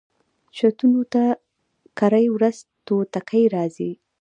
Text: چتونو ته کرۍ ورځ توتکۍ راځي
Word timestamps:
چتونو 0.57 1.01
ته 1.13 1.23
کرۍ 1.99 2.25
ورځ 2.35 2.57
توتکۍ 2.85 3.43
راځي 3.55 3.91